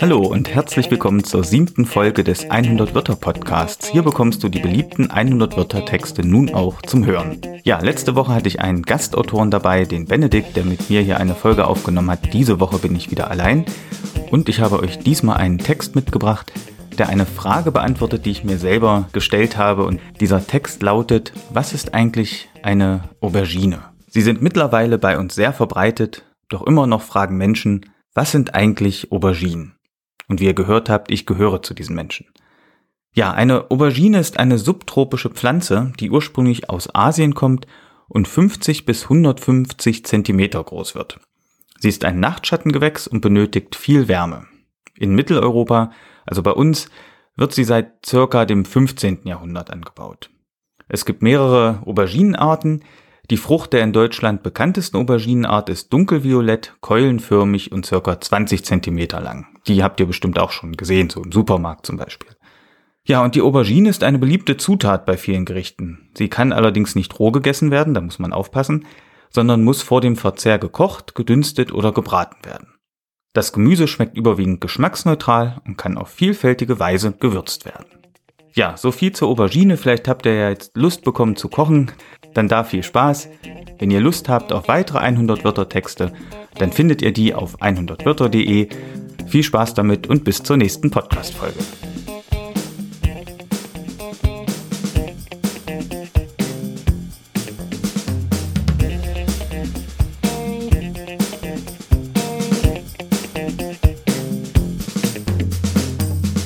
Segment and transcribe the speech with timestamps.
[0.00, 3.88] Hallo und herzlich willkommen zur siebten Folge des 100 Wörter Podcasts.
[3.88, 7.40] Hier bekommst du die beliebten 100 Wörter Texte nun auch zum Hören.
[7.64, 11.34] Ja, letzte Woche hatte ich einen Gastautoren dabei, den Benedikt, der mit mir hier eine
[11.34, 12.32] Folge aufgenommen hat.
[12.32, 13.64] Diese Woche bin ich wieder allein
[14.30, 16.52] und ich habe euch diesmal einen Text mitgebracht,
[16.98, 19.86] der eine Frage beantwortet, die ich mir selber gestellt habe.
[19.86, 23.93] Und dieser Text lautet, was ist eigentlich eine Aubergine?
[24.14, 29.10] Sie sind mittlerweile bei uns sehr verbreitet, doch immer noch fragen Menschen, was sind eigentlich
[29.10, 29.74] Auberginen?
[30.28, 32.26] Und wie ihr gehört habt, ich gehöre zu diesen Menschen.
[33.12, 37.66] Ja, eine Aubergine ist eine subtropische Pflanze, die ursprünglich aus Asien kommt
[38.06, 41.18] und 50 bis 150 Zentimeter groß wird.
[41.80, 44.46] Sie ist ein Nachtschattengewächs und benötigt viel Wärme.
[44.96, 45.90] In Mitteleuropa
[46.24, 46.88] also bei uns
[47.34, 49.22] wird sie seit circa dem 15.
[49.24, 50.30] Jahrhundert angebaut.
[50.86, 52.84] Es gibt mehrere Auberginenarten.
[53.30, 59.46] Die Frucht der in Deutschland bekanntesten Auberginenart ist dunkelviolett, keulenförmig und circa 20 Zentimeter lang.
[59.66, 62.30] Die habt ihr bestimmt auch schon gesehen, so im Supermarkt zum Beispiel.
[63.06, 66.10] Ja, und die Aubergine ist eine beliebte Zutat bei vielen Gerichten.
[66.14, 68.86] Sie kann allerdings nicht roh gegessen werden, da muss man aufpassen,
[69.30, 72.74] sondern muss vor dem Verzehr gekocht, gedünstet oder gebraten werden.
[73.32, 78.03] Das Gemüse schmeckt überwiegend geschmacksneutral und kann auf vielfältige Weise gewürzt werden.
[78.54, 79.76] Ja, so viel zur Aubergine.
[79.76, 81.90] Vielleicht habt ihr ja jetzt Lust bekommen zu kochen.
[82.34, 83.28] Dann da viel Spaß.
[83.78, 86.12] Wenn ihr Lust habt auf weitere 100 Wörter Texte,
[86.56, 88.68] dann findet ihr die auf 100wörter.de.
[89.26, 91.58] Viel Spaß damit und bis zur nächsten Podcast-Folge.